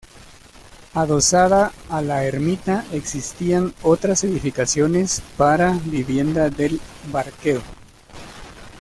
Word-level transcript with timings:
Adosada 0.95 1.71
a 1.87 2.01
la 2.01 2.23
ermita 2.25 2.85
existían 2.91 3.71
otras 3.83 4.23
edificaciones 4.23 5.21
para 5.37 5.73
vivienda 5.73 6.49
del 6.49 6.81
barquero. 7.11 7.61